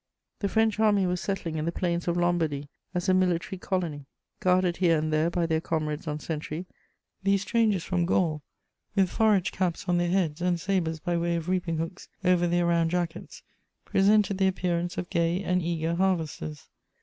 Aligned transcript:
The 0.39 0.49
French 0.49 0.79
army 0.79 1.05
was 1.05 1.21
settling 1.21 1.57
in 1.57 1.65
the 1.65 1.71
plains 1.71 2.07
of 2.07 2.17
Lombardy 2.17 2.69
as 2.91 3.07
a 3.07 3.13
military 3.13 3.59
colony. 3.59 4.07
Guarded 4.39 4.77
here 4.77 4.97
and 4.97 5.13
there 5.13 5.29
by 5.29 5.45
their 5.45 5.61
comrades 5.61 6.07
on 6.07 6.19
sentry, 6.19 6.65
these 7.21 7.43
strangers 7.43 7.83
from 7.83 8.07
Gaul, 8.07 8.41
with 8.95 9.11
forage 9.11 9.51
caps 9.51 9.87
on 9.87 9.99
their 9.99 10.09
heads 10.09 10.41
and 10.41 10.59
sabres 10.59 10.99
by 10.99 11.17
way 11.17 11.35
of 11.35 11.47
reaping 11.49 11.77
hooks 11.77 12.07
over 12.25 12.47
their 12.47 12.65
round 12.65 12.89
jackets, 12.89 13.43
presented 13.85 14.39
the 14.39 14.47
appearance 14.47 14.97
of 14.97 15.07
gay 15.11 15.43
and 15.43 15.61
eager 15.61 15.93
harvesters. 15.93 16.67